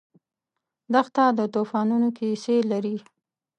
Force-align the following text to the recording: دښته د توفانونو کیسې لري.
دښته 0.93 1.23
د 1.37 1.39
توفانونو 1.53 2.07
کیسې 2.17 2.55
لري. 2.71 2.97